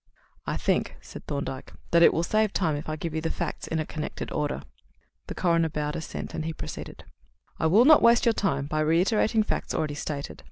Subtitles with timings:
[0.47, 3.67] "I think," said Thorndyke, "that it will save time if I give you the facts
[3.67, 4.63] in a connected order."
[5.27, 7.03] The coroner bowed assent, and he proceeded:
[7.59, 10.39] "I will not waste your time by reiterating facts already stated.